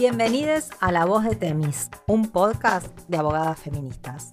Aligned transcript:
Bienvenidos 0.00 0.70
a 0.80 0.92
La 0.92 1.04
Voz 1.04 1.24
de 1.24 1.36
Temis, 1.36 1.90
un 2.06 2.30
podcast 2.30 2.86
de 3.08 3.18
abogadas 3.18 3.60
feministas. 3.60 4.30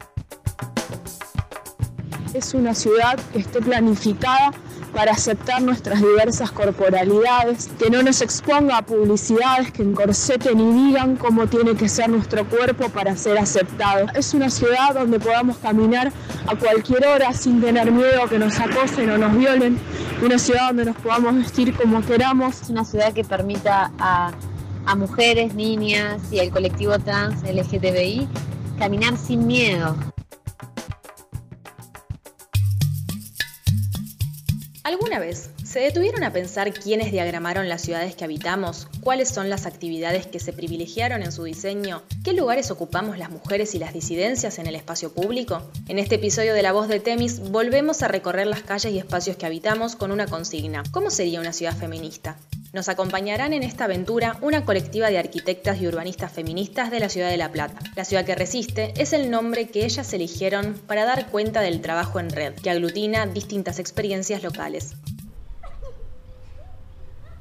Es 2.34 2.54
una 2.54 2.74
ciudad 2.74 3.20
que 3.34 3.40
esté 3.40 3.60
planificada 3.60 4.52
para 4.94 5.12
aceptar 5.12 5.62
nuestras 5.62 6.00
diversas 6.00 6.54
corporalidades, 6.54 7.68
que 7.78 7.90
no 7.90 8.02
nos 8.02 8.22
exponga 8.22 8.78
a 8.78 8.82
publicidades 8.84 9.74
que 9.74 9.84
encorseten 9.84 10.58
y 10.58 10.86
digan 10.86 11.18
cómo 11.18 11.48
tiene 11.48 11.76
que 11.76 11.90
ser 11.90 12.08
nuestro 12.08 12.48
cuerpo 12.48 12.88
para 12.88 13.18
ser 13.18 13.38
aceptado. 13.38 14.06
Es 14.16 14.34
una 14.34 14.50
ciudad 14.50 14.94
donde 14.94 15.20
podamos 15.20 15.58
caminar 15.58 16.14
a 16.48 16.56
cualquier 16.56 17.06
hora 17.06 17.34
sin 17.34 17.60
tener 17.60 17.92
miedo 17.92 18.24
a 18.24 18.30
que 18.30 18.40
nos 18.40 18.58
acosen 18.58 19.10
o 19.10 19.18
nos 19.18 19.38
violen, 19.38 19.78
una 20.24 20.40
ciudad 20.40 20.68
donde 20.68 20.86
nos 20.86 20.96
podamos 20.96 21.36
vestir 21.36 21.76
como 21.76 22.02
queramos. 22.06 22.62
Es 22.62 22.70
una 22.70 22.86
ciudad 22.86 23.12
que 23.12 23.26
permita 23.26 23.92
a 24.00 24.32
a 24.88 24.96
mujeres, 24.96 25.54
niñas 25.54 26.22
y 26.32 26.40
al 26.40 26.50
colectivo 26.50 26.98
trans 26.98 27.44
LGTBI 27.44 28.28
caminar 28.80 29.18
sin 29.18 29.46
miedo. 29.46 29.96
¿Alguna 34.84 35.20
vez 35.20 35.50
se 35.66 35.82
detuvieron 35.82 36.24
a 36.24 36.32
pensar 36.32 36.74
quiénes 36.74 37.12
diagramaron 37.12 37.68
las 37.68 37.82
ciudades 37.82 38.16
que 38.16 38.24
habitamos? 38.24 38.88
¿Cuáles 39.02 39.28
son 39.28 39.50
las 39.50 39.66
actividades 39.66 40.26
que 40.26 40.40
se 40.40 40.54
privilegiaron 40.54 41.22
en 41.22 41.34
su 41.34 41.44
diseño? 41.44 42.04
¿Qué 42.24 42.32
lugares 42.32 42.72
ocupamos 42.72 43.18
las 43.18 43.30
mujeres 43.30 43.76
y 43.76 43.80
las 43.80 43.94
disidencias 43.94 44.58
en 44.60 44.68
el 44.68 44.76
espacio 44.76 45.12
público? 45.12 45.62
En 45.90 46.00
este 46.00 46.16
episodio 46.16 46.54
de 46.54 46.62
La 46.62 46.72
Voz 46.72 46.88
de 46.88 47.02
Temis 47.02 47.42
volvemos 47.52 48.02
a 48.02 48.08
recorrer 48.08 48.48
las 48.48 48.62
calles 48.62 48.94
y 48.94 49.00
espacios 49.00 49.36
que 49.36 49.46
habitamos 49.46 49.98
con 49.98 50.12
una 50.12 50.28
consigna. 50.28 50.84
¿Cómo 50.92 51.10
sería 51.10 51.42
una 51.42 51.52
ciudad 51.52 51.76
feminista? 51.76 52.38
Nos 52.78 52.90
acompañarán 52.90 53.54
en 53.54 53.64
esta 53.64 53.86
aventura 53.86 54.38
una 54.40 54.64
colectiva 54.64 55.10
de 55.10 55.18
arquitectas 55.18 55.82
y 55.82 55.88
urbanistas 55.88 56.32
feministas 56.32 56.92
de 56.92 57.00
la 57.00 57.10
ciudad 57.10 57.32
de 57.32 57.38
La 57.38 57.52
Plata. 57.52 57.80
La 57.96 58.06
ciudad 58.06 58.24
que 58.24 58.36
resiste 58.36 58.94
es 59.02 59.14
el 59.14 59.32
nombre 59.32 59.70
que 59.70 59.84
ellas 59.84 60.14
eligieron 60.14 60.76
para 60.86 61.04
dar 61.04 61.32
cuenta 61.32 61.62
del 61.62 61.82
trabajo 61.82 62.20
en 62.20 62.30
red, 62.30 62.54
que 62.54 62.70
aglutina 62.70 63.26
distintas 63.26 63.80
experiencias 63.80 64.44
locales. 64.44 64.96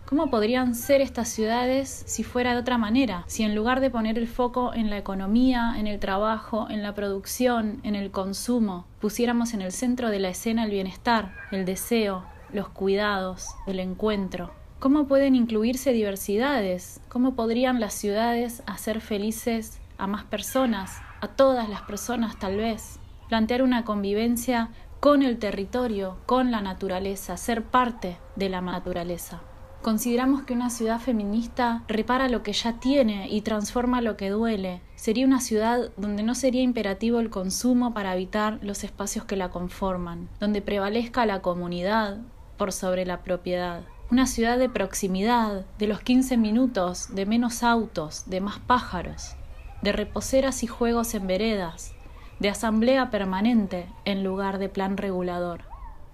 ¿Cómo 0.06 0.31
podrían 0.31 0.75
ser 0.75 1.03
estas 1.03 1.28
ciudades 1.28 2.05
si 2.06 2.25
fuera 2.25 2.55
de 2.55 2.61
otra 2.61 2.78
manera? 2.78 3.25
Si 3.27 3.43
en 3.43 3.55
lugar 3.55 3.81
de 3.81 3.91
poner 3.91 4.17
el 4.17 4.28
foco 4.28 4.73
en 4.73 4.89
la 4.89 4.97
economía, 4.97 5.75
en 5.77 5.87
el 5.87 6.00
trabajo, 6.00 6.67
en 6.71 6.83
la 6.83 6.95
producción, 6.95 7.83
en 7.83 7.95
el 7.95 8.11
consumo, 8.11 8.87
pusiéramos 9.03 9.53
en 9.53 9.61
el 9.61 9.73
centro 9.73 10.09
de 10.09 10.19
la 10.19 10.31
escena 10.31 10.65
el 10.65 10.71
bienestar, 10.71 11.34
el 11.50 11.67
deseo, 11.67 12.25
los 12.55 12.71
cuidados, 12.71 13.48
el 13.67 13.81
encuentro. 13.81 14.50
¿Cómo 14.79 15.07
pueden 15.09 15.35
incluirse 15.35 15.93
diversidades? 15.93 17.01
¿Cómo 17.09 17.35
podrían 17.35 17.81
las 17.81 17.95
ciudades 17.95 18.63
hacer 18.67 19.01
felices 19.01 19.81
a 19.97 20.07
más 20.07 20.25
personas, 20.25 21.01
a 21.23 21.29
todas 21.29 21.71
las 21.71 21.81
personas 21.83 22.39
tal 22.39 22.59
vez? 22.59 22.99
Plantear 23.31 23.63
una 23.63 23.87
convivencia 23.87 24.69
con 25.01 25.23
el 25.23 25.39
territorio, 25.39 26.19
con 26.27 26.51
la 26.51 26.61
naturaleza, 26.61 27.39
ser 27.39 27.65
parte 27.65 28.19
de 28.37 28.51
la 28.51 28.61
naturaleza. 28.61 29.41
Consideramos 29.81 30.43
que 30.43 30.53
una 30.53 30.69
ciudad 30.69 31.01
feminista 31.01 31.83
repara 31.89 32.29
lo 32.29 32.43
que 32.43 32.53
ya 32.53 32.75
tiene 32.79 33.31
y 33.31 33.41
transforma 33.41 34.03
lo 34.03 34.19
que 34.19 34.29
duele. 34.29 34.83
Sería 34.95 35.25
una 35.25 35.41
ciudad 35.41 35.91
donde 35.97 36.23
no 36.23 36.35
sería 36.35 36.61
imperativo 36.61 37.21
el 37.21 37.31
consumo 37.31 37.95
para 37.95 38.11
habitar 38.11 38.59
los 38.63 38.85
espacios 38.85 39.25
que 39.25 39.37
la 39.37 39.51
conforman, 39.51 40.29
donde 40.39 40.61
prevalezca 40.61 41.25
la 41.25 41.41
comunidad 41.41 42.19
por 42.59 42.73
sobre 42.73 43.07
la 43.07 43.23
propiedad. 43.23 43.85
Una 44.09 44.27
ciudad 44.27 44.57
de 44.57 44.69
proximidad, 44.69 45.65
de 45.81 45.89
los 45.89 46.01
15 46.01 46.37
minutos, 46.37 47.09
de 47.12 47.27
menos 47.27 47.65
autos, 47.65 48.23
de 48.27 48.41
más 48.41 48.61
pájaros, 48.61 49.35
de 49.83 49.91
reposeras 49.91 50.62
y 50.62 50.69
juegos 50.69 51.12
en 51.17 51.27
veredas, 51.27 51.93
de 52.39 52.49
asamblea 52.49 53.11
permanente 53.11 53.87
en 54.05 54.22
lugar 54.22 54.59
de 54.59 54.69
plan 54.69 54.97
regulador. 54.97 55.62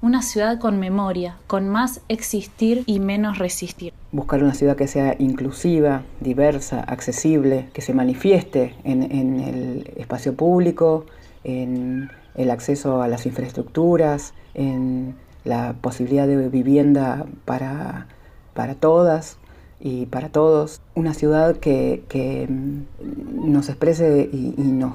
Una 0.00 0.22
ciudad 0.22 0.58
con 0.58 0.80
memoria, 0.80 1.36
con 1.47 1.69
más 1.69 2.00
existir 2.08 2.82
y 2.86 2.98
menos 2.98 3.38
resistir. 3.38 3.92
Buscar 4.10 4.42
una 4.42 4.54
ciudad 4.54 4.74
que 4.74 4.88
sea 4.88 5.14
inclusiva, 5.19 6.00
diversa, 6.20 6.80
accesible, 6.80 7.69
que 7.74 7.82
se 7.82 7.92
manifieste 7.92 8.74
en, 8.84 9.03
en 9.03 9.38
el 9.38 9.92
espacio 9.97 10.34
público, 10.34 11.04
en 11.44 12.10
el 12.36 12.50
acceso 12.50 13.03
a 13.03 13.09
las 13.09 13.26
infraestructuras, 13.26 14.32
en 14.54 15.14
la 15.44 15.75
posibilidad 15.80 16.26
de 16.26 16.48
vivienda 16.48 17.26
para, 17.44 18.06
para 18.54 18.75
todas 18.75 19.38
y 19.80 20.06
para 20.06 20.28
todos. 20.28 20.80
Una 20.94 21.14
ciudad 21.14 21.56
que, 21.56 22.04
que 22.08 22.47
mm, 22.48 23.53
nos 23.53 23.69
exprese 23.69 24.28
y, 24.32 24.54
nos, 24.58 24.94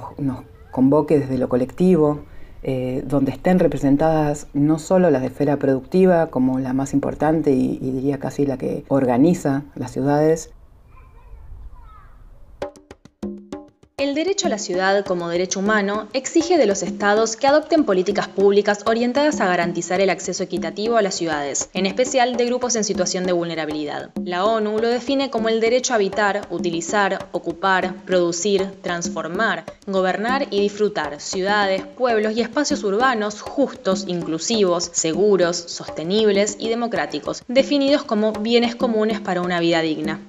convoque 0.71 1.19
desde 1.19 1.37
lo 1.37 1.49
colectivo, 1.49 2.19
eh, 2.63 3.03
donde 3.07 3.31
estén 3.31 3.59
representadas 3.59 4.47
no 4.53 4.79
solo 4.79 5.09
las 5.09 5.21
de 5.21 5.27
esfera 5.27 5.57
productiva 5.57 6.27
como 6.27 6.59
la 6.59 6.73
más 6.73 6.93
importante 6.93 7.51
y 7.51 7.77
diría 7.79 8.19
casi 8.19 8.45
la 8.45 8.57
que 8.57 8.83
organiza 8.87 9.63
las 9.75 9.91
ciudades, 9.91 10.51
El 13.99 14.13
derecho 14.13 14.45
a 14.45 14.51
la 14.51 14.59
ciudad 14.59 15.03
como 15.05 15.27
derecho 15.27 15.59
humano 15.59 16.07
exige 16.13 16.59
de 16.59 16.67
los 16.67 16.83
estados 16.83 17.35
que 17.35 17.47
adopten 17.47 17.83
políticas 17.83 18.27
públicas 18.27 18.83
orientadas 18.85 19.41
a 19.41 19.47
garantizar 19.47 20.01
el 20.01 20.11
acceso 20.11 20.43
equitativo 20.43 20.97
a 20.97 21.01
las 21.01 21.15
ciudades, 21.15 21.71
en 21.73 21.87
especial 21.87 22.37
de 22.37 22.45
grupos 22.45 22.75
en 22.75 22.83
situación 22.83 23.25
de 23.25 23.31
vulnerabilidad. 23.31 24.11
La 24.23 24.45
ONU 24.45 24.77
lo 24.77 24.87
define 24.87 25.31
como 25.31 25.49
el 25.49 25.59
derecho 25.59 25.93
a 25.93 25.95
habitar, 25.95 26.45
utilizar, 26.51 27.27
ocupar, 27.31 27.95
producir, 28.05 28.69
transformar, 28.83 29.65
gobernar 29.87 30.45
y 30.51 30.61
disfrutar 30.61 31.19
ciudades, 31.19 31.83
pueblos 31.83 32.37
y 32.37 32.41
espacios 32.41 32.83
urbanos 32.83 33.41
justos, 33.41 34.05
inclusivos, 34.07 34.91
seguros, 34.93 35.57
sostenibles 35.57 36.55
y 36.59 36.69
democráticos, 36.69 37.41
definidos 37.47 38.03
como 38.03 38.31
bienes 38.31 38.75
comunes 38.75 39.19
para 39.21 39.41
una 39.41 39.59
vida 39.59 39.81
digna. 39.81 40.19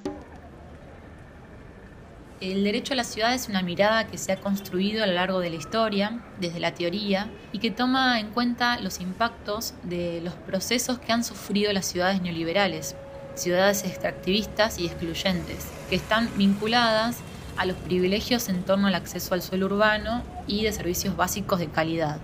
El 2.41 2.63
derecho 2.63 2.93
a 2.93 2.95
la 2.95 3.03
ciudad 3.03 3.33
es 3.33 3.49
una 3.49 3.61
mirada 3.61 4.07
que 4.07 4.17
se 4.17 4.31
ha 4.31 4.39
construido 4.39 5.03
a 5.03 5.07
lo 5.07 5.13
largo 5.13 5.41
de 5.41 5.49
la 5.49 5.57
historia, 5.57 6.21
desde 6.39 6.61
la 6.61 6.73
teoría, 6.73 7.29
y 7.51 7.59
que 7.59 7.69
toma 7.69 8.17
en 8.17 8.29
cuenta 8.29 8.79
los 8.79 9.01
impactos 9.01 9.73
de 9.83 10.21
los 10.21 10.35
procesos 10.35 10.99
que 10.99 11.11
han 11.11 11.25
sufrido 11.25 11.73
las 11.73 11.87
ciudades 11.87 12.21
neoliberales, 12.21 12.95
ciudades 13.35 13.83
extractivistas 13.83 14.79
y 14.79 14.85
excluyentes, 14.85 15.67
que 15.89 15.97
están 15.97 16.29
vinculadas 16.37 17.17
a 17.57 17.65
los 17.65 17.75
privilegios 17.75 18.47
en 18.47 18.63
torno 18.63 18.87
al 18.87 18.95
acceso 18.95 19.33
al 19.33 19.41
suelo 19.41 19.65
urbano 19.65 20.23
y 20.47 20.63
de 20.63 20.71
servicios 20.71 21.17
básicos 21.17 21.59
de 21.59 21.67
calidad 21.67 22.19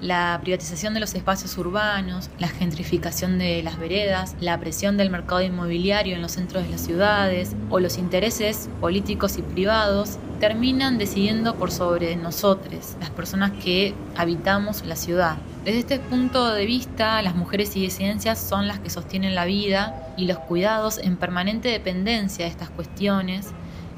la 0.00 0.38
privatización 0.42 0.94
de 0.94 1.00
los 1.00 1.14
espacios 1.14 1.56
urbanos, 1.58 2.30
la 2.38 2.48
gentrificación 2.48 3.38
de 3.38 3.62
las 3.62 3.78
veredas, 3.78 4.34
la 4.40 4.58
presión 4.58 4.96
del 4.96 5.10
mercado 5.10 5.42
inmobiliario 5.42 6.14
en 6.14 6.22
los 6.22 6.32
centros 6.32 6.64
de 6.64 6.70
las 6.70 6.80
ciudades 6.80 7.54
o 7.68 7.80
los 7.80 7.98
intereses 7.98 8.68
políticos 8.80 9.36
y 9.38 9.42
privados 9.42 10.18
terminan 10.40 10.96
decidiendo 10.96 11.54
por 11.56 11.70
sobre 11.70 12.16
nosotros, 12.16 12.96
las 12.98 13.10
personas 13.10 13.52
que 13.62 13.94
habitamos 14.16 14.84
la 14.86 14.96
ciudad. 14.96 15.36
Desde 15.64 15.80
este 15.80 15.98
punto 15.98 16.50
de 16.54 16.64
vista, 16.64 17.20
las 17.20 17.34
mujeres 17.34 17.76
y 17.76 17.80
disidencias 17.80 18.38
son 18.38 18.66
las 18.66 18.80
que 18.80 18.88
sostienen 18.88 19.34
la 19.34 19.44
vida 19.44 20.14
y 20.16 20.24
los 20.24 20.38
cuidados 20.38 20.96
en 20.96 21.18
permanente 21.18 21.68
dependencia 21.68 22.46
de 22.46 22.50
estas 22.50 22.70
cuestiones. 22.70 23.48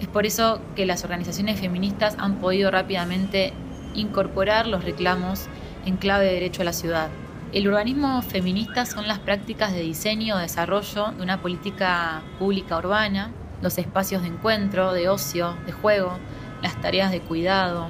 Es 0.01 0.09
por 0.09 0.27
eso 0.27 0.61
que 0.75 0.87
las 0.87 1.05
organizaciones 1.05 1.61
feministas 1.61 2.17
han 2.19 2.41
podido 2.41 2.73
rápidamente 2.73 3.53
incorporar 3.95 4.67
los 4.67 4.83
reclamos 4.85 5.47
en 5.85 5.97
clave 5.97 6.27
de 6.27 6.35
derecho 6.35 6.63
a 6.63 6.65
la 6.65 6.73
ciudad. 6.73 7.09
El 7.53 7.69
urbanismo 7.69 8.23
feminista 8.23 8.87
son 8.87 9.07
las 9.07 9.19
prácticas 9.19 9.73
de 9.73 9.83
diseño 9.83 10.37
o 10.37 10.39
desarrollo 10.39 11.13
de 11.13 11.23
una 11.23 11.43
política 11.43 12.23
pública 12.39 12.79
urbana, 12.79 13.31
los 13.61 13.77
espacios 13.77 14.23
de 14.23 14.29
encuentro, 14.29 14.93
de 14.93 15.09
ocio, 15.09 15.55
de 15.67 15.73
juego, 15.73 16.19
las 16.63 16.81
tareas 16.81 17.11
de 17.11 17.21
cuidado, 17.21 17.89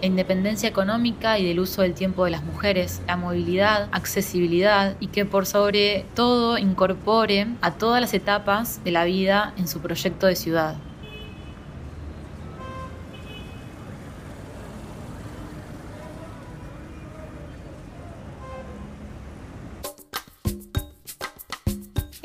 la 0.00 0.06
independencia 0.06 0.68
económica 0.68 1.38
y 1.38 1.46
del 1.46 1.58
uso 1.58 1.82
del 1.82 1.94
tiempo 1.94 2.24
de 2.24 2.30
las 2.30 2.44
mujeres, 2.44 3.02
la 3.06 3.16
movilidad, 3.16 3.88
accesibilidad 3.90 4.96
y 5.00 5.08
que 5.08 5.24
por 5.24 5.44
sobre 5.44 6.06
todo 6.14 6.56
incorpore 6.56 7.48
a 7.60 7.72
todas 7.72 8.00
las 8.00 8.14
etapas 8.14 8.82
de 8.84 8.92
la 8.92 9.04
vida 9.04 9.52
en 9.56 9.66
su 9.66 9.80
proyecto 9.80 10.28
de 10.28 10.36
ciudad. 10.36 10.76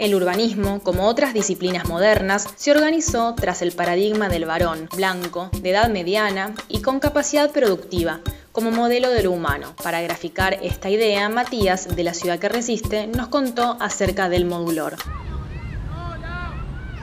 El 0.03 0.15
urbanismo, 0.15 0.83
como 0.83 1.07
otras 1.07 1.33
disciplinas 1.33 1.87
modernas, 1.87 2.45
se 2.57 2.71
organizó 2.71 3.35
tras 3.35 3.61
el 3.61 3.71
paradigma 3.71 4.27
del 4.27 4.43
varón, 4.43 4.89
blanco, 4.93 5.49
de 5.61 5.69
edad 5.69 5.89
mediana 5.89 6.53
y 6.67 6.81
con 6.81 6.99
capacidad 6.99 7.49
productiva, 7.51 8.19
como 8.51 8.69
modelo 8.69 9.09
de 9.11 9.23
lo 9.23 9.31
humano. 9.31 9.73
Para 9.81 10.01
graficar 10.01 10.59
esta 10.61 10.89
idea, 10.89 11.29
Matías, 11.29 11.95
de 11.95 12.03
la 12.03 12.13
ciudad 12.13 12.37
que 12.37 12.49
resiste, 12.49 13.07
nos 13.07 13.29
contó 13.29 13.77
acerca 13.79 14.27
del 14.27 14.43
modulor. 14.43 14.97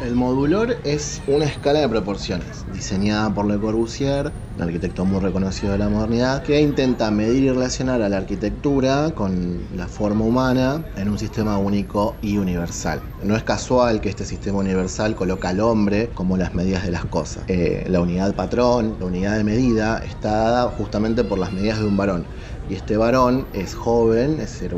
El 0.01 0.15
modulor 0.15 0.77
es 0.83 1.21
una 1.27 1.45
escala 1.45 1.81
de 1.81 1.89
proporciones, 1.89 2.65
diseñada 2.73 3.35
por 3.35 3.47
Le 3.47 3.61
Corbusier, 3.61 4.33
un 4.57 4.63
arquitecto 4.63 5.05
muy 5.05 5.21
reconocido 5.21 5.73
de 5.73 5.79
la 5.79 5.91
modernidad, 5.91 6.43
que 6.43 6.59
intenta 6.59 7.11
medir 7.11 7.45
y 7.45 7.51
relacionar 7.51 8.01
a 8.01 8.09
la 8.09 8.17
arquitectura 8.17 9.11
con 9.15 9.61
la 9.77 9.89
forma 9.89 10.25
humana 10.25 10.87
en 10.97 11.11
un 11.11 11.19
sistema 11.19 11.59
único 11.59 12.17
y 12.23 12.39
universal. 12.39 13.03
No 13.23 13.37
es 13.37 13.43
casual 13.45 14.01
que 14.01 14.09
este 14.09 14.25
sistema 14.25 14.61
universal 14.61 15.15
coloca 15.15 15.51
al 15.51 15.61
hombre 15.61 16.09
como 16.15 16.39
las 16.39 16.55
medidas 16.55 16.83
de 16.85 16.93
las 16.93 17.05
cosas. 17.05 17.45
Eh, 17.49 17.85
la 17.87 18.01
unidad 18.01 18.35
patrón, 18.35 18.97
la 18.99 19.05
unidad 19.05 19.37
de 19.37 19.45
medida, 19.45 19.99
está 19.99 20.31
dada 20.31 20.69
justamente 20.71 21.25
por 21.25 21.39
las 21.39 21.53
medidas 21.53 21.79
de 21.79 21.85
un 21.85 21.99
varón. 21.99 22.27
Y 22.71 22.75
este 22.75 22.97
varón 22.97 23.49
es 23.53 23.75
joven, 23.75 24.41
es 24.41 24.63
eh, 24.63 24.71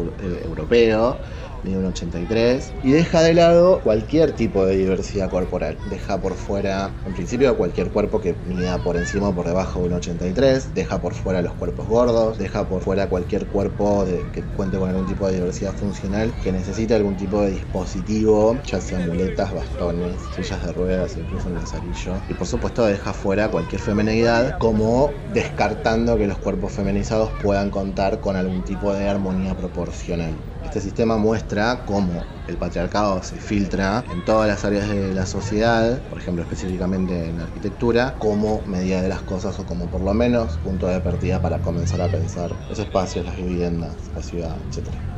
europeo, 0.45 1.21
mide 1.63 1.79
un 1.79 1.87
83 1.87 2.75
y 2.83 2.93
deja 2.93 3.23
de 3.23 3.35
lado 3.35 3.83
cualquier 3.83 4.33
tipo 4.33 4.67
de 4.67 4.77
diversidad 4.77 5.31
corporal. 5.31 5.79
Deja 5.85 6.21
por 6.21 6.35
fuera, 6.35 6.95
en 7.05 7.13
principio, 7.13 7.57
cualquier 7.57 7.91
cuerpo 7.91 8.21
que 8.21 8.39
mida 8.45 8.83
por 8.83 8.97
encima 8.97 9.29
o 9.29 9.35
por 9.35 9.47
debajo 9.47 9.81
de 9.81 9.87
un 9.87 9.93
83, 9.95 10.75
deja 10.75 11.01
por 11.01 11.15
fuera 11.15 11.43
los 11.43 11.55
cuerpos 11.55 11.87
gordos, 11.87 12.39
deja 12.39 12.69
por 12.69 12.83
fuera 12.83 13.09
cualquier 13.09 13.47
cuerpo 13.49 14.05
que 14.33 14.43
cuente 14.45 14.79
con 14.79 14.89
algún 14.91 15.07
tipo 15.07 15.27
de 15.29 15.35
diversidad 15.35 15.75
funcional 15.75 16.35
que 16.43 16.53
necesite 16.53 16.95
algún 16.95 17.17
tipo 17.17 17.43
de 17.43 17.51
dispositivo, 17.51 18.61
ya 18.65 18.81
sea 18.81 18.99
muletas, 19.01 19.53
bastones, 19.53 20.29
sillas 20.35 20.65
de 20.65 20.73
ruedas, 20.73 21.17
incluso 21.17 21.49
un 21.49 21.55
lazarillo. 21.55 22.25
Y 22.29 22.35
por 22.35 22.47
supuesto 22.47 22.85
deja 22.87 23.13
fuera 23.13 23.51
cualquier 23.51 23.81
femenidad 23.81 24.57
como 24.59 25.11
descartando 25.27 26.17
que 26.19 26.27
los 26.27 26.39
cuerpos 26.39 26.73
feminizados 26.73 27.33
puedan 27.41 27.71
contar 27.71 28.21
con 28.21 28.37
algún 28.37 28.65
tipo 28.65 28.93
de 28.95 29.09
armonía 29.09 29.57
proporcional. 29.57 30.52
Este 30.73 30.81
sistema 30.81 31.19
muestra 31.19 31.85
cómo 31.85 32.23
el 32.47 32.57
patriarcado 32.57 33.23
se 33.23 33.39
filtra 33.39 34.07
en 34.09 34.25
todas 34.25 34.49
las 34.49 34.65
áreas 34.65 34.89
de 34.89 35.13
la 35.13 35.27
sociedad, 35.27 36.01
por 36.09 36.17
ejemplo 36.17 36.43
específicamente 36.45 37.29
en 37.29 37.37
la 37.37 37.45
arquitectura, 37.45 38.17
como 38.19 38.63
medida 38.65 39.03
de 39.03 39.11
las 39.11 39.21
cosas 39.23 39.61
o 39.61 39.67
como 39.67 39.91
por 39.91 40.01
lo 40.01 40.15
menos 40.15 40.57
punto 40.57 40.87
de 40.87 40.99
partida 41.03 41.43
para 41.43 41.61
comenzar 41.61 42.01
a 42.01 42.11
pensar 42.11 42.57
los 42.71 42.79
espacios, 42.79 43.27
las 43.27 43.37
viviendas, 43.37 44.11
la 44.15 44.23
ciudad, 44.23 44.63
etc. 44.65 45.12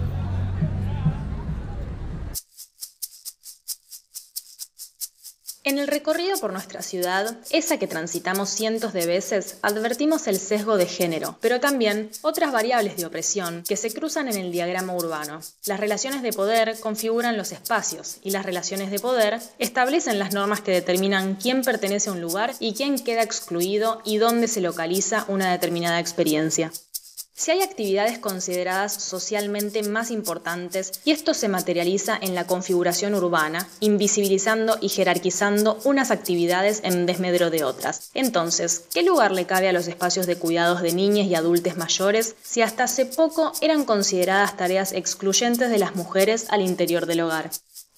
En 5.66 5.78
el 5.78 5.88
recorrido 5.88 6.36
por 6.36 6.52
nuestra 6.52 6.82
ciudad, 6.82 7.38
esa 7.48 7.78
que 7.78 7.86
transitamos 7.86 8.50
cientos 8.50 8.92
de 8.92 9.06
veces, 9.06 9.56
advertimos 9.62 10.26
el 10.26 10.38
sesgo 10.38 10.76
de 10.76 10.84
género, 10.84 11.38
pero 11.40 11.58
también 11.58 12.10
otras 12.20 12.52
variables 12.52 12.98
de 12.98 13.06
opresión 13.06 13.64
que 13.66 13.78
se 13.78 13.90
cruzan 13.90 14.28
en 14.28 14.36
el 14.36 14.52
diagrama 14.52 14.94
urbano. 14.94 15.40
Las 15.64 15.80
relaciones 15.80 16.20
de 16.20 16.34
poder 16.34 16.78
configuran 16.80 17.38
los 17.38 17.50
espacios 17.50 18.18
y 18.22 18.30
las 18.30 18.44
relaciones 18.44 18.90
de 18.90 18.98
poder 18.98 19.40
establecen 19.58 20.18
las 20.18 20.34
normas 20.34 20.60
que 20.60 20.72
determinan 20.72 21.36
quién 21.36 21.62
pertenece 21.62 22.10
a 22.10 22.12
un 22.12 22.20
lugar 22.20 22.52
y 22.60 22.74
quién 22.74 22.98
queda 22.98 23.22
excluido 23.22 24.02
y 24.04 24.18
dónde 24.18 24.48
se 24.48 24.60
localiza 24.60 25.24
una 25.28 25.50
determinada 25.50 25.98
experiencia. 25.98 26.72
Si 27.36 27.50
hay 27.50 27.62
actividades 27.62 28.20
consideradas 28.20 28.94
socialmente 28.94 29.82
más 29.82 30.12
importantes 30.12 31.00
y 31.04 31.10
esto 31.10 31.34
se 31.34 31.48
materializa 31.48 32.16
en 32.20 32.36
la 32.36 32.46
configuración 32.46 33.12
urbana, 33.12 33.68
invisibilizando 33.80 34.78
y 34.80 34.88
jerarquizando 34.88 35.80
unas 35.82 36.12
actividades 36.12 36.80
en 36.84 37.06
desmedro 37.06 37.50
de 37.50 37.64
otras. 37.64 38.10
Entonces, 38.14 38.84
¿qué 38.94 39.02
lugar 39.02 39.32
le 39.32 39.46
cabe 39.46 39.68
a 39.68 39.72
los 39.72 39.88
espacios 39.88 40.28
de 40.28 40.36
cuidados 40.36 40.80
de 40.80 40.92
niñas 40.92 41.26
y 41.26 41.34
adultos 41.34 41.76
mayores 41.76 42.36
si 42.40 42.62
hasta 42.62 42.84
hace 42.84 43.04
poco 43.04 43.52
eran 43.60 43.84
consideradas 43.84 44.56
tareas 44.56 44.92
excluyentes 44.92 45.70
de 45.70 45.78
las 45.78 45.96
mujeres 45.96 46.46
al 46.50 46.62
interior 46.62 47.06
del 47.06 47.22
hogar? 47.22 47.50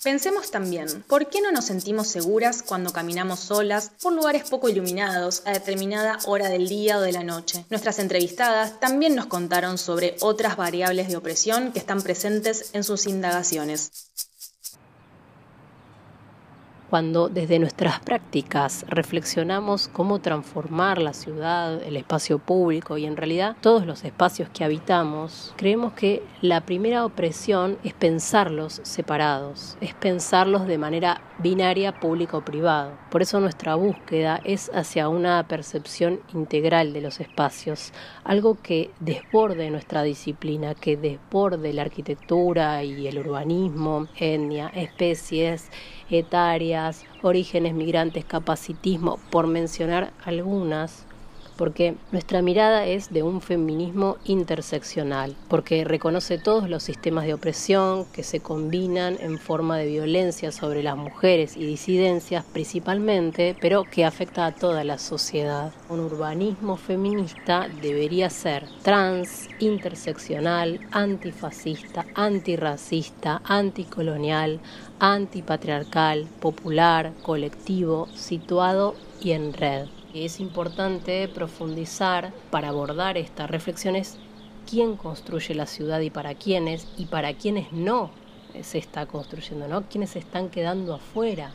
Pensemos 0.06 0.53
también, 0.53 1.03
¿por 1.08 1.29
qué 1.29 1.41
no 1.41 1.50
nos 1.50 1.64
sentimos 1.64 2.06
seguras 2.06 2.62
cuando 2.62 2.93
caminamos 2.93 3.41
solas 3.41 3.91
por 4.00 4.12
lugares 4.12 4.49
poco 4.49 4.69
iluminados 4.69 5.43
a 5.44 5.50
determinada 5.50 6.20
hora 6.26 6.49
del 6.49 6.69
día 6.69 6.99
o 6.99 7.00
de 7.00 7.11
la 7.11 7.25
noche? 7.25 7.64
Nuestras 7.70 7.99
entrevistadas 7.99 8.79
también 8.79 9.17
nos 9.17 9.26
contaron 9.26 9.79
sobre 9.79 10.14
otras 10.20 10.56
variables 10.56 11.08
de 11.08 11.17
opresión 11.17 11.73
que 11.73 11.81
están 11.81 12.03
presentes 12.03 12.70
en 12.73 12.85
sus 12.85 13.08
indagaciones 13.08 14.06
cuando 16.96 17.28
desde 17.28 17.58
nuestras 17.58 18.00
prácticas 18.00 18.87
reflexionamos 18.88 19.87
cómo 19.87 20.19
transformar 20.20 20.96
la 20.96 21.12
ciudad, 21.12 21.82
el 21.82 21.98
espacio 21.98 22.38
público 22.38 22.96
y 22.96 23.04
en 23.04 23.19
realidad 23.19 23.54
todos 23.60 23.84
los 23.84 24.02
espacios 24.02 24.48
que 24.48 24.64
habitamos, 24.64 25.52
creemos 25.58 25.93
que 25.93 26.22
la 26.40 26.62
primera 26.62 27.04
opresión 27.04 27.76
es 27.84 27.93
pensarlos 27.93 28.81
separados, 28.82 29.76
es 29.82 29.93
pensarlos 29.93 30.66
de 30.66 30.78
manera 30.78 31.20
binaria 31.38 31.93
público 31.93 32.41
privado. 32.41 32.93
Por 33.11 33.23
eso 33.23 33.41
nuestra 33.41 33.75
búsqueda 33.75 34.41
es 34.44 34.71
hacia 34.75 35.09
una 35.09 35.47
percepción 35.47 36.21
integral 36.33 36.93
de 36.93 37.03
los 37.03 37.21
espacios, 37.21 37.93
algo 38.25 38.56
que 38.62 38.91
desborde 39.00 39.71
nuestra 39.71 40.03
disciplina, 40.03 40.75
que 40.75 40.97
desborde 40.97 41.73
la 41.73 41.83
arquitectura 41.83 42.83
y 42.85 43.06
el 43.06 43.19
urbanismo, 43.19 44.06
etnia, 44.19 44.69
especies, 44.69 45.71
etarias, 46.11 47.05
orígenes 47.23 47.75
migrantes, 47.75 48.25
capacitismo, 48.25 49.19
por 49.31 49.47
mencionar 49.47 50.12
algunas, 50.25 51.06
porque 51.56 51.97
nuestra 52.12 52.43
mirada 52.43 52.87
es 52.87 53.12
de 53.12 53.23
un 53.23 53.41
feminismo 53.41 54.17
interseccional, 54.25 55.35
porque 55.49 55.85
reconoce 55.85 56.38
todos 56.38 56.69
los 56.69 56.82
sistemas 56.82 57.26
de 57.26 57.35
opresión 57.35 58.05
que 58.12 58.23
se 58.23 58.41
combinan 58.41 59.17
en 59.20 59.38
forma 59.38 59.79
de 59.79 59.87
violencia 59.87 60.53
sobre 60.53 60.82
las 60.82 60.97
mujeres 60.97 61.56
y 61.56 61.64
disidencias 61.64 62.44
principalmente, 62.53 63.56
pero 63.61 63.85
que 63.85 64.05
afecta 64.05 64.47
a 64.47 64.53
toda 64.53 64.85
la 64.85 64.99
sociedad. 64.99 65.73
Un 65.88 66.00
urbanismo 66.00 66.76
feminista 66.76 67.69
debería 67.81 68.31
ser 68.31 68.67
trans, 68.82 69.49
interseccional, 69.58 70.81
antifascista, 70.91 72.06
antirracista, 72.14 73.41
anticolonial, 73.44 74.61
antipatriarcal, 74.99 76.26
popular, 76.41 77.12
colectivo, 77.23 78.08
situado 78.14 78.94
y 79.20 79.32
en 79.32 79.53
red. 79.53 79.95
Es 80.25 80.41
importante 80.41 81.29
profundizar 81.29 82.33
para 82.51 82.71
abordar 82.71 83.19
estas 83.19 83.51
reflexiones 83.51 84.17
quién 84.69 84.97
construye 84.97 85.55
la 85.55 85.67
ciudad 85.67 86.01
y 86.01 86.09
para 86.09 86.35
quiénes 86.35 86.89
y 86.97 87.05
para 87.05 87.35
quiénes 87.35 87.71
no 87.71 88.11
se 88.63 88.79
está 88.79 89.05
construyendo, 89.05 89.69
¿no? 89.69 89.83
Quiénes 89.83 90.11
se 90.11 90.19
están 90.19 90.49
quedando 90.49 90.95
afuera, 90.95 91.53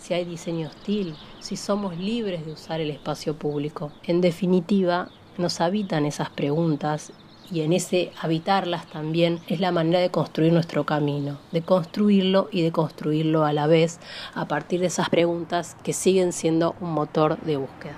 si 0.00 0.14
hay 0.14 0.24
diseño 0.24 0.66
hostil, 0.66 1.14
si 1.38 1.54
somos 1.54 1.96
libres 1.98 2.44
de 2.44 2.52
usar 2.52 2.80
el 2.80 2.90
espacio 2.90 3.36
público. 3.36 3.92
En 4.02 4.20
definitiva, 4.20 5.08
nos 5.38 5.60
habitan 5.60 6.04
esas 6.04 6.30
preguntas 6.30 7.12
y 7.50 7.62
en 7.62 7.72
ese 7.72 8.12
habitarlas 8.20 8.86
también 8.90 9.40
es 9.48 9.60
la 9.60 9.72
manera 9.72 10.00
de 10.00 10.10
construir 10.10 10.52
nuestro 10.52 10.84
camino, 10.84 11.38
de 11.52 11.62
construirlo 11.62 12.48
y 12.52 12.62
de 12.62 12.72
construirlo 12.72 13.44
a 13.44 13.52
la 13.52 13.66
vez 13.66 13.98
a 14.34 14.46
partir 14.46 14.80
de 14.80 14.86
esas 14.86 15.08
preguntas 15.10 15.76
que 15.82 15.92
siguen 15.92 16.32
siendo 16.32 16.74
un 16.80 16.92
motor 16.92 17.40
de 17.40 17.56
búsqueda. 17.56 17.96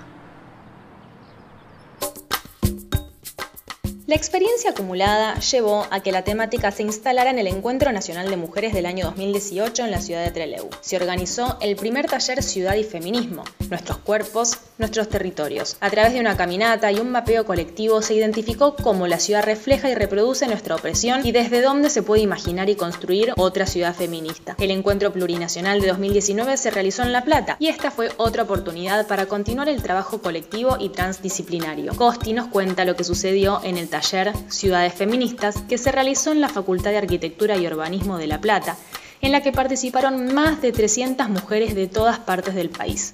La 4.05 4.17
experiencia 4.17 4.71
acumulada 4.71 5.39
llevó 5.39 5.87
a 5.89 6.03
que 6.03 6.11
la 6.11 6.23
temática 6.23 6.71
se 6.71 6.83
instalara 6.83 7.31
en 7.31 7.39
el 7.39 7.47
Encuentro 7.47 7.91
Nacional 7.91 8.29
de 8.29 8.35
Mujeres 8.37 8.73
del 8.73 8.85
año 8.85 9.05
2018 9.05 9.85
en 9.85 9.91
la 9.91 10.01
ciudad 10.01 10.23
de 10.23 10.29
Trelew. 10.29 10.69
Se 10.81 10.97
organizó 10.97 11.57
el 11.61 11.77
primer 11.77 12.07
taller 12.07 12.43
Ciudad 12.43 12.75
y 12.75 12.83
Feminismo, 12.83 13.43
Nuestros 13.69 13.99
Cuerpos, 13.99 14.57
Nuestros 14.79 15.07
Territorios. 15.07 15.77
A 15.81 15.91
través 15.91 16.13
de 16.13 16.19
una 16.19 16.35
caminata 16.35 16.91
y 16.91 16.99
un 16.99 17.11
mapeo 17.11 17.45
colectivo 17.45 18.01
se 18.01 18.15
identificó 18.15 18.75
cómo 18.75 19.05
la 19.05 19.19
ciudad 19.19 19.43
refleja 19.43 19.87
y 19.87 19.93
reproduce 19.93 20.47
nuestra 20.47 20.75
opresión 20.75 21.25
y 21.25 21.31
desde 21.31 21.61
dónde 21.61 21.91
se 21.91 22.01
puede 22.01 22.23
imaginar 22.23 22.69
y 22.71 22.75
construir 22.75 23.33
otra 23.37 23.67
ciudad 23.67 23.93
feminista. 23.93 24.55
El 24.59 24.71
Encuentro 24.71 25.13
Plurinacional 25.13 25.79
de 25.79 25.89
2019 25.89 26.57
se 26.57 26.71
realizó 26.71 27.03
en 27.03 27.11
La 27.11 27.23
Plata 27.23 27.55
y 27.59 27.67
esta 27.67 27.91
fue 27.91 28.09
otra 28.17 28.43
oportunidad 28.43 29.05
para 29.05 29.27
continuar 29.27 29.69
el 29.69 29.83
trabajo 29.83 30.21
colectivo 30.23 30.77
y 30.79 30.89
transdisciplinario. 30.89 31.95
Costi 31.95 32.33
nos 32.33 32.47
cuenta 32.47 32.83
lo 32.83 32.95
que 32.95 33.03
sucedió 33.03 33.61
en 33.63 33.77
el 33.77 33.89
taller 33.89 34.33
Ciudades 34.49 34.95
Feministas 34.95 35.61
que 35.69 35.77
se 35.77 35.91
realizó 35.91 36.31
en 36.31 36.41
la 36.41 36.49
Facultad 36.49 36.89
de 36.89 36.97
Arquitectura 36.97 37.57
y 37.57 37.67
Urbanismo 37.67 38.17
de 38.17 38.25
La 38.25 38.41
Plata, 38.41 38.75
en 39.21 39.31
la 39.31 39.41
que 39.41 39.51
participaron 39.51 40.33
más 40.33 40.63
de 40.63 40.71
300 40.71 41.29
mujeres 41.29 41.75
de 41.75 41.87
todas 41.87 42.17
partes 42.17 42.55
del 42.55 42.69
país. 42.69 43.13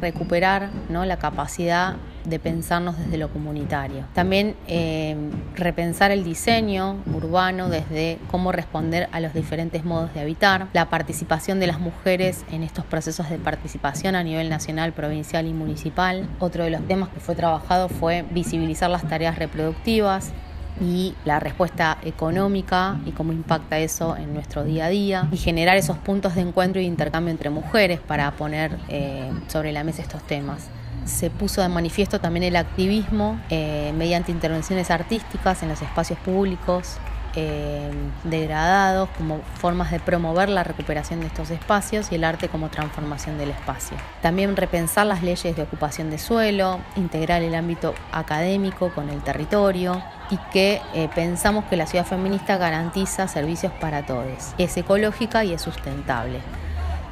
Recuperar 0.00 0.70
¿no? 0.88 1.04
la 1.04 1.18
capacidad 1.18 1.96
de 2.24 2.38
pensarnos 2.38 2.98
desde 2.98 3.16
lo 3.16 3.30
comunitario. 3.30 4.04
También 4.14 4.54
eh, 4.66 5.16
repensar 5.54 6.10
el 6.10 6.24
diseño 6.24 6.96
urbano 7.14 7.68
desde 7.68 8.18
cómo 8.30 8.52
responder 8.52 9.08
a 9.12 9.20
los 9.20 9.32
diferentes 9.32 9.84
modos 9.84 10.12
de 10.14 10.20
habitar, 10.20 10.66
la 10.72 10.90
participación 10.90 11.60
de 11.60 11.66
las 11.66 11.80
mujeres 11.80 12.44
en 12.52 12.62
estos 12.62 12.84
procesos 12.84 13.30
de 13.30 13.38
participación 13.38 14.14
a 14.14 14.22
nivel 14.22 14.50
nacional, 14.50 14.92
provincial 14.92 15.46
y 15.46 15.52
municipal. 15.52 16.28
Otro 16.38 16.64
de 16.64 16.70
los 16.70 16.86
temas 16.86 17.08
que 17.08 17.20
fue 17.20 17.34
trabajado 17.34 17.88
fue 17.88 18.24
visibilizar 18.30 18.90
las 18.90 19.08
tareas 19.08 19.38
reproductivas, 19.38 20.32
y 20.80 21.14
la 21.24 21.40
respuesta 21.40 21.98
económica 22.02 23.00
y 23.04 23.12
cómo 23.12 23.32
impacta 23.32 23.78
eso 23.78 24.16
en 24.16 24.34
nuestro 24.34 24.64
día 24.64 24.86
a 24.86 24.88
día 24.88 25.28
y 25.32 25.36
generar 25.36 25.76
esos 25.76 25.98
puntos 25.98 26.34
de 26.34 26.42
encuentro 26.42 26.80
y 26.80 26.86
intercambio 26.86 27.30
entre 27.30 27.50
mujeres 27.50 28.00
para 28.00 28.30
poner 28.32 28.78
eh, 28.88 29.30
sobre 29.48 29.72
la 29.72 29.84
mesa 29.84 30.02
estos 30.02 30.22
temas. 30.22 30.68
Se 31.04 31.30
puso 31.30 31.62
de 31.62 31.68
manifiesto 31.68 32.20
también 32.20 32.44
el 32.44 32.56
activismo 32.56 33.40
eh, 33.50 33.92
mediante 33.96 34.32
intervenciones 34.32 34.90
artísticas 34.90 35.62
en 35.62 35.70
los 35.70 35.80
espacios 35.82 36.18
públicos, 36.20 36.98
eh, 37.36 37.90
degradados 38.24 39.08
como 39.16 39.40
formas 39.54 39.90
de 39.90 40.00
promover 40.00 40.48
la 40.48 40.64
recuperación 40.64 41.20
de 41.20 41.26
estos 41.26 41.50
espacios 41.50 42.10
y 42.10 42.16
el 42.16 42.24
arte 42.24 42.48
como 42.48 42.70
transformación 42.70 43.38
del 43.38 43.50
espacio. 43.50 43.96
También 44.20 44.56
repensar 44.56 45.06
las 45.06 45.22
leyes 45.22 45.54
de 45.54 45.62
ocupación 45.62 46.10
de 46.10 46.18
suelo, 46.18 46.80
integrar 46.96 47.42
el 47.42 47.54
ámbito 47.54 47.94
académico 48.10 48.90
con 48.94 49.10
el 49.10 49.22
territorio 49.22 50.02
y 50.30 50.38
que 50.52 50.82
eh, 50.94 51.08
pensamos 51.14 51.64
que 51.66 51.76
la 51.76 51.86
ciudad 51.86 52.04
feminista 52.04 52.56
garantiza 52.56 53.28
servicios 53.28 53.72
para 53.80 54.04
todos, 54.04 54.54
es 54.58 54.76
ecológica 54.76 55.44
y 55.44 55.52
es 55.52 55.62
sustentable. 55.62 56.40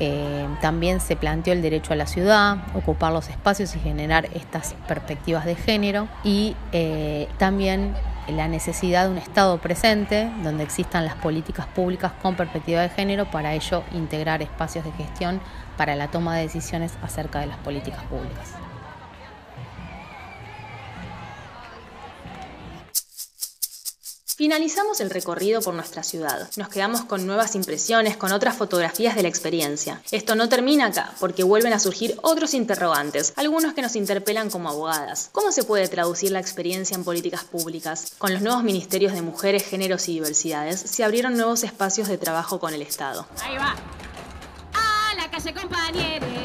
Eh, 0.00 0.46
también 0.60 1.00
se 1.00 1.16
planteó 1.16 1.52
el 1.52 1.62
derecho 1.62 1.92
a 1.92 1.96
la 1.96 2.06
ciudad, 2.06 2.58
ocupar 2.74 3.12
los 3.12 3.28
espacios 3.28 3.74
y 3.74 3.80
generar 3.80 4.28
estas 4.34 4.74
perspectivas 4.86 5.44
de 5.44 5.56
género 5.56 6.08
y 6.22 6.54
también 7.38 7.94
la 8.28 8.48
necesidad 8.48 9.04
de 9.06 9.12
un 9.12 9.18
Estado 9.18 9.58
presente 9.58 10.30
donde 10.42 10.64
existan 10.64 11.04
las 11.04 11.14
políticas 11.16 11.66
públicas 11.66 12.12
con 12.22 12.36
perspectiva 12.36 12.82
de 12.82 12.88
género, 12.90 13.30
para 13.30 13.54
ello 13.54 13.82
integrar 13.92 14.42
espacios 14.42 14.84
de 14.84 14.92
gestión 14.92 15.40
para 15.76 15.96
la 15.96 16.08
toma 16.08 16.36
de 16.36 16.42
decisiones 16.42 16.92
acerca 17.02 17.40
de 17.40 17.46
las 17.46 17.58
políticas 17.58 18.04
públicas. 18.04 18.67
Finalizamos 24.38 25.00
el 25.00 25.10
recorrido 25.10 25.60
por 25.60 25.74
nuestra 25.74 26.04
ciudad. 26.04 26.48
Nos 26.56 26.68
quedamos 26.68 27.04
con 27.04 27.26
nuevas 27.26 27.56
impresiones, 27.56 28.16
con 28.16 28.30
otras 28.30 28.56
fotografías 28.56 29.16
de 29.16 29.22
la 29.22 29.28
experiencia. 29.28 30.00
Esto 30.12 30.36
no 30.36 30.48
termina 30.48 30.86
acá, 30.86 31.12
porque 31.18 31.42
vuelven 31.42 31.72
a 31.72 31.80
surgir 31.80 32.16
otros 32.22 32.54
interrogantes, 32.54 33.32
algunos 33.34 33.74
que 33.74 33.82
nos 33.82 33.96
interpelan 33.96 34.48
como 34.48 34.68
abogadas. 34.68 35.30
¿Cómo 35.32 35.50
se 35.50 35.64
puede 35.64 35.88
traducir 35.88 36.30
la 36.30 36.38
experiencia 36.38 36.94
en 36.94 37.02
políticas 37.02 37.42
públicas? 37.42 38.12
Con 38.18 38.32
los 38.32 38.40
nuevos 38.40 38.62
ministerios 38.62 39.12
de 39.12 39.22
mujeres, 39.22 39.64
géneros 39.64 40.08
y 40.08 40.12
diversidades, 40.12 40.78
se 40.82 41.02
abrieron 41.02 41.36
nuevos 41.36 41.64
espacios 41.64 42.06
de 42.06 42.16
trabajo 42.16 42.60
con 42.60 42.72
el 42.72 42.82
Estado. 42.82 43.26
Ahí 43.42 43.56
va. 43.56 43.74
A 44.72 45.14
la 45.16 45.28
calle, 45.28 45.52
compañeros. 45.52 46.37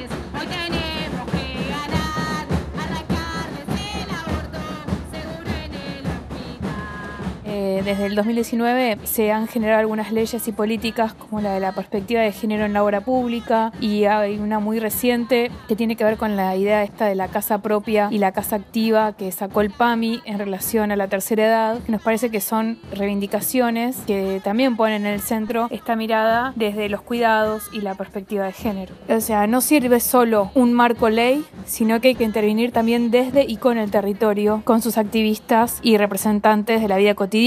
Eh, 7.56 7.84
desde 7.86 8.08
el 8.08 8.16
2019 8.16 8.98
se 9.04 9.32
han 9.32 9.48
generado 9.48 9.80
algunas 9.80 10.12
leyes 10.12 10.48
y 10.48 10.52
políticas 10.52 11.14
como 11.14 11.40
la 11.40 11.54
de 11.54 11.60
la 11.60 11.72
perspectiva 11.72 12.22
de 12.22 12.32
género 12.32 12.66
en 12.66 12.74
la 12.74 12.84
obra 12.84 13.02
pública 13.02 13.72
y 13.80 14.06
hay 14.06 14.40
una 14.40 14.58
muy 14.58 14.80
reciente 14.80 15.52
que 15.68 15.76
tiene 15.76 15.96
que 15.96 16.04
ver 16.04 16.18
con 16.18 16.36
la 16.36 16.56
idea 16.56 16.82
esta 16.82 17.06
de 17.06 17.14
la 17.14 17.28
casa 17.28 17.60
propia 17.60 18.08
y 18.10 18.18
la 18.18 18.32
casa 18.32 18.56
activa 18.56 19.14
que 19.14 19.32
sacó 19.32 19.62
el 19.62 19.70
PAMI 19.70 20.22
en 20.26 20.40
relación 20.40 20.92
a 20.92 20.96
la 20.96 21.08
tercera 21.10 21.46
edad, 21.46 21.80
que 21.84 21.92
nos 21.92 22.02
parece 22.02 22.32
que 22.32 22.42
son 22.42 22.80
reivindicaciones 22.92 23.98
que 24.08 24.42
también 24.44 24.76
ponen 24.76 25.06
en 25.06 25.14
el 25.14 25.22
centro 25.22 25.68
esta 25.70 25.96
mirada 25.96 26.54
desde 26.56 26.90
los 26.90 27.02
cuidados 27.02 27.70
y 27.72 27.82
la 27.82 27.94
perspectiva 27.94 28.46
de 28.46 28.54
género. 28.54 28.96
O 29.08 29.22
sea, 29.22 29.46
no 29.46 29.62
sirve 29.62 30.00
solo 30.00 30.50
un 30.56 30.74
marco 30.74 31.08
ley, 31.08 31.46
sino 31.66 32.02
que 32.02 32.08
hay 32.08 32.16
que 32.16 32.24
intervenir 32.24 32.72
también 32.72 33.12
desde 33.12 33.46
y 33.48 33.58
con 33.58 33.78
el 33.78 33.92
territorio, 33.92 34.64
con 34.66 34.82
sus 34.82 34.98
activistas 34.98 35.78
y 35.84 35.98
representantes 35.98 36.82
de 36.82 36.88
la 36.88 36.98
vida 36.98 37.14
cotidiana. 37.14 37.43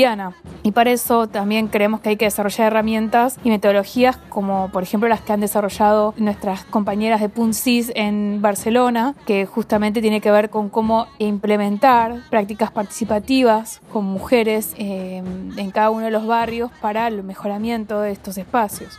Y 0.63 0.73
para 0.73 0.91
eso 0.91 1.27
también 1.27 1.69
creemos 1.69 2.01
que 2.01 2.11
hay 2.11 2.17
que 2.17 2.27
desarrollar 2.27 2.67
herramientas 2.67 3.39
y 3.45 3.51
metodologías 3.51 4.17
como 4.29 4.69
por 4.71 4.83
ejemplo 4.83 5.09
las 5.09 5.21
que 5.21 5.33
han 5.33 5.41
desarrollado 5.41 6.13
nuestras 6.19 6.65
compañeras 6.65 7.21
de 7.21 7.29
PUNCIS 7.29 7.93
en 7.95 8.43
Barcelona, 8.43 9.15
que 9.27 9.47
justamente 9.47 10.03
tiene 10.03 10.21
que 10.21 10.31
ver 10.31 10.51
con 10.51 10.69
cómo 10.69 11.07
implementar 11.19 12.21
prácticas 12.29 12.71
participativas 12.71 13.81
con 13.93 14.05
mujeres 14.05 14.75
eh, 14.77 15.23
en 15.57 15.71
cada 15.71 15.91
uno 15.91 16.05
de 16.05 16.11
los 16.11 16.27
barrios 16.27 16.71
para 16.83 17.07
el 17.07 17.23
mejoramiento 17.23 18.01
de 18.01 18.13
estos 18.13 18.37
espacios. 18.37 18.99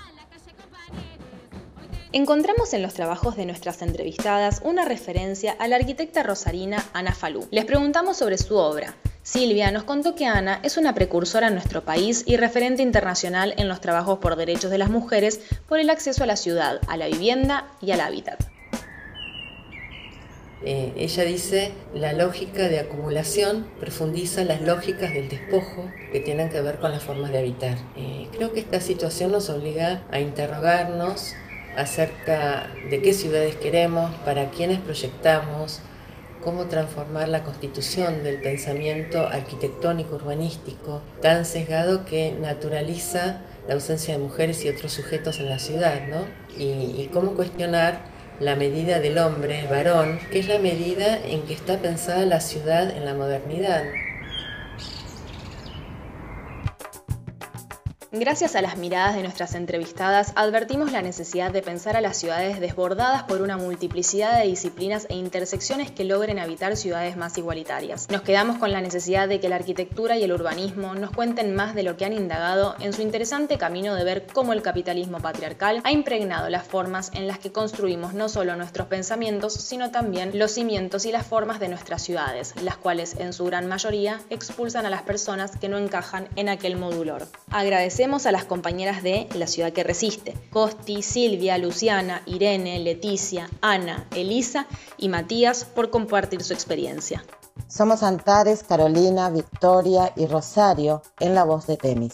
Encontramos 2.14 2.74
en 2.74 2.82
los 2.82 2.94
trabajos 2.94 3.36
de 3.36 3.46
nuestras 3.46 3.82
entrevistadas 3.82 4.62
una 4.64 4.86
referencia 4.86 5.56
a 5.60 5.68
la 5.68 5.76
arquitecta 5.76 6.24
rosarina 6.24 6.84
Ana 6.94 7.14
Falú. 7.14 7.46
Les 7.52 7.66
preguntamos 7.66 8.18
sobre 8.18 8.38
su 8.38 8.56
obra. 8.56 8.96
Silvia 9.28 9.72
nos 9.72 9.84
contó 9.84 10.16
que 10.16 10.26
Ana 10.26 10.62
es 10.64 10.78
una 10.78 10.96
precursora 10.96 11.48
en 11.48 11.54
nuestro 11.54 11.84
país 11.84 12.24
y 12.26 12.38
referente 12.38 12.82
internacional 12.82 13.54
en 13.58 13.68
los 13.68 13.82
trabajos 13.82 14.20
por 14.20 14.38
derechos 14.38 14.72
de 14.72 14.78
las 14.78 14.90
mujeres 14.90 15.42
por 15.68 15.82
el 15.82 15.90
acceso 15.90 16.24
a 16.24 16.28
la 16.28 16.38
ciudad, 16.38 16.80
a 16.88 16.96
la 16.96 17.08
vivienda 17.08 17.68
y 17.82 17.92
al 17.92 18.00
hábitat. 18.00 18.42
Eh, 20.64 20.94
ella 20.96 21.24
dice, 21.26 21.74
la 21.94 22.14
lógica 22.14 22.70
de 22.70 22.80
acumulación 22.80 23.68
profundiza 23.82 24.46
las 24.46 24.62
lógicas 24.62 25.14
del 25.14 25.28
despojo 25.28 25.92
que 26.14 26.22
tienen 26.22 26.50
que 26.50 26.62
ver 26.62 26.78
con 26.78 26.92
las 26.92 27.04
formas 27.04 27.30
de 27.34 27.40
habitar. 27.40 27.78
Eh, 27.98 28.30
creo 28.32 28.54
que 28.54 28.62
esta 28.62 28.80
situación 28.80 29.34
nos 29.34 29.50
obliga 29.50 30.04
a 30.10 30.22
interrogarnos 30.22 31.34
acerca 31.76 32.70
de 32.90 33.02
qué 33.02 33.12
ciudades 33.12 33.58
queremos, 33.58 34.10
para 34.24 34.52
quiénes 34.52 34.80
proyectamos, 34.80 35.82
cómo 36.44 36.66
transformar 36.66 37.30
la 37.30 37.44
constitución 37.44 38.24
del 38.24 38.42
pensamiento 38.42 39.28
arquitectónico 39.28 40.16
urbanístico 40.16 41.02
tan 41.22 41.46
sesgado 41.46 42.06
que 42.06 42.32
naturaliza 42.32 43.42
la 43.68 43.74
ausencia 43.74 44.14
de 44.16 44.24
mujeres 44.24 44.64
y 44.64 44.70
otros 44.70 44.94
sujetos 44.94 45.40
en 45.40 45.50
la 45.50 45.60
ciudad, 45.60 46.08
¿no? 46.08 46.26
Y, 46.58 47.02
y 47.02 47.10
cómo 47.12 47.32
cuestionar 47.34 48.02
la 48.40 48.56
medida 48.56 49.00
del 49.00 49.18
hombre, 49.18 49.68
varón, 49.70 50.20
que 50.32 50.40
es 50.40 50.48
la 50.48 50.60
medida 50.60 51.18
en 51.26 51.42
que 51.44 51.54
está 51.54 51.78
pensada 51.80 52.26
la 52.26 52.40
ciudad 52.40 52.96
en 52.96 53.06
la 53.06 53.14
modernidad. 53.14 53.84
Gracias 58.20 58.56
a 58.56 58.64
las 58.64 58.78
miradas 58.78 59.16
de 59.16 59.22
nuestras 59.22 59.54
entrevistadas, 59.54 60.34
advertimos 60.36 60.92
la 60.92 61.04
necesidad 61.04 61.52
de 61.52 61.62
pensar 61.62 61.96
a 61.96 62.02
las 62.02 62.18
ciudades 62.18 62.60
desbordadas 62.60 63.24
por 63.24 63.44
una 63.44 63.58
multiplicidad 63.58 64.40
de 64.40 64.48
disciplinas 64.48 65.06
e 65.10 65.16
intersecciones 65.16 65.92
que 65.92 66.04
logren 66.04 66.40
habitar 66.40 66.76
ciudades 66.78 67.16
más 67.16 67.38
igualitarias. 67.38 68.10
Nos 68.10 68.24
quedamos 68.24 68.58
con 68.58 68.72
la 68.72 68.82
necesidad 68.82 69.28
de 69.28 69.40
que 69.40 69.50
la 69.50 69.58
arquitectura 69.58 70.18
y 70.18 70.24
el 70.24 70.32
urbanismo 70.32 70.96
nos 70.96 71.12
cuenten 71.12 71.54
más 71.54 71.76
de 71.76 71.84
lo 71.84 71.96
que 71.96 72.06
han 72.06 72.14
indagado 72.14 72.76
en 72.80 72.92
su 72.92 73.04
interesante 73.04 73.60
camino 73.60 73.94
de 73.94 74.04
ver 74.04 74.26
cómo 74.34 74.52
el 74.52 74.64
capitalismo 74.64 75.20
patriarcal 75.20 75.82
ha 75.84 75.92
impregnado 75.92 76.50
las 76.50 76.66
formas 76.66 77.12
en 77.14 77.28
las 77.28 77.38
que 77.38 77.52
construimos 77.52 78.16
no 78.16 78.30
solo 78.30 78.56
nuestros 78.56 78.88
pensamientos, 78.88 79.54
sino 79.54 79.92
también 79.92 80.32
los 80.40 80.54
cimientos 80.54 81.06
y 81.06 81.12
las 81.12 81.28
formas 81.28 81.60
de 81.60 81.70
nuestras 81.70 82.02
ciudades, 82.02 82.56
las 82.64 82.78
cuales 82.78 83.16
en 83.20 83.32
su 83.32 83.46
gran 83.46 83.68
mayoría 83.68 84.22
expulsan 84.32 84.88
a 84.88 84.90
las 84.90 85.04
personas 85.04 85.56
que 85.56 85.70
no 85.70 85.78
encajan 85.78 86.28
en 86.36 86.50
aquel 86.50 86.78
modulor. 86.78 87.28
A 88.08 88.32
las 88.32 88.46
compañeras 88.46 89.04
de 89.04 89.28
La 89.36 89.48
Ciudad 89.48 89.74
que 89.74 89.84
Resiste, 89.84 90.34
Costi, 90.50 91.04
Silvia, 91.04 91.58
Luciana, 91.58 92.22
Irene, 92.26 92.80
Leticia, 92.80 93.50
Ana, 93.60 94.08
Elisa 94.16 94.66
y 94.98 95.10
Matías 95.10 95.66
por 95.66 95.90
compartir 95.90 96.42
su 96.42 96.54
experiencia. 96.54 97.26
Somos 97.68 98.04
Antares, 98.04 98.64
Carolina, 98.64 99.30
Victoria 99.30 100.14
y 100.16 100.26
Rosario 100.26 101.02
en 101.20 101.36
La 101.36 101.44
Voz 101.44 101.68
de 101.68 101.76
Temis. 101.76 102.14